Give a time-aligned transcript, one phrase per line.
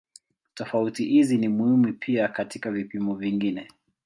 [0.53, 3.67] Tofauti hizi ni muhimu pia katika vipimo vingine.